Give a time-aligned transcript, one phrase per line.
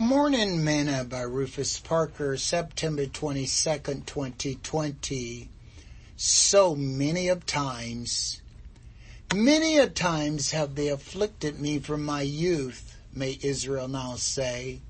[0.00, 5.48] Morning Manna by Rufus Parker, September 22nd, 2020.
[6.16, 8.40] So many of times,
[9.34, 14.82] many a times have they afflicted me from my youth, may Israel now say.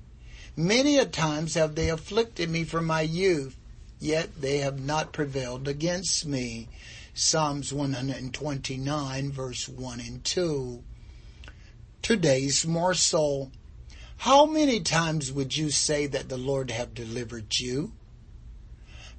[0.55, 3.57] Many a times have they afflicted me from my youth,
[3.99, 6.67] yet they have not prevailed against me.
[7.15, 10.83] Psalms 129 verse 1 and 2.
[12.03, 13.51] Today's morsel.
[14.23, 17.93] How many times would you say that the Lord have delivered you?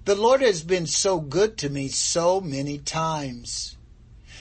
[0.04, 3.78] The Lord has been so good to me so many times.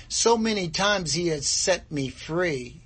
[0.09, 2.81] So many times He has set me free.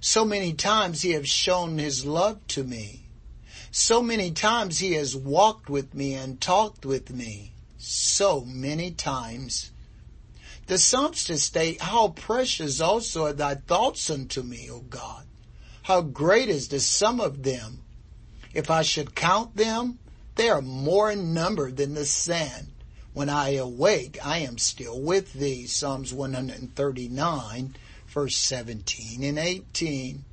[0.00, 3.02] So many times He has shown His love to me.
[3.70, 7.52] So many times He has walked with me and talked with me.
[7.76, 9.70] So many times.
[10.66, 15.26] The Psalms psalmist state, how precious also are thy thoughts unto me, O God.
[15.86, 17.84] How great is the sum of them!
[18.52, 20.00] If I should count them,
[20.34, 22.72] they are more in number than the sand.
[23.12, 25.68] When I awake, I am still with thee.
[25.68, 27.76] Psalms 139,
[28.08, 30.24] verse 17 and 18.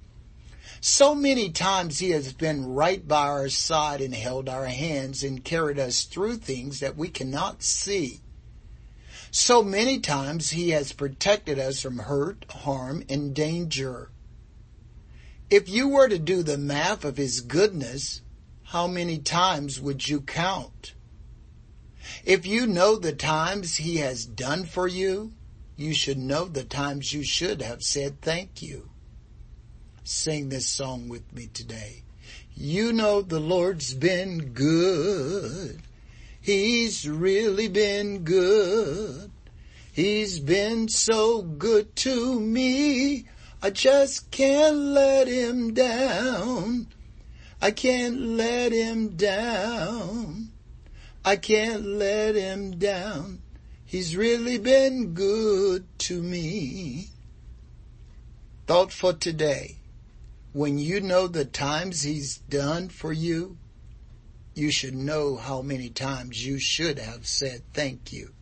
[0.81, 5.45] So many times he has been right by our side and held our hands and
[5.45, 8.21] carried us through things that we cannot see.
[9.29, 14.09] So many times he has protected us from hurt, harm, and danger.
[15.53, 18.21] If you were to do the math of his goodness,
[18.63, 20.95] how many times would you count?
[22.25, 25.31] If you know the times he has done for you,
[25.77, 28.89] you should know the times you should have said thank you.
[30.03, 32.01] Sing this song with me today.
[32.55, 35.83] You know the Lord's been good.
[36.41, 39.29] He's really been good.
[39.91, 43.27] He's been so good to me.
[43.65, 46.87] I just can't let him down.
[47.61, 50.49] I can't let him down.
[51.23, 53.41] I can't let him down.
[53.85, 57.07] He's really been good to me.
[58.67, 59.77] Thought for today.
[60.51, 63.57] When you know the times he's done for you,
[64.53, 68.33] you should know how many times you should have said thank you.